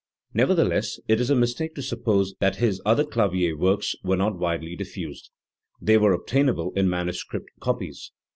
[0.33, 4.75] Nevertheless it is a mistake to suppose that his other clavier works were not widely
[4.75, 5.29] diffused,
[5.79, 8.11] Tjhey were ob, tainable in manuscript copies.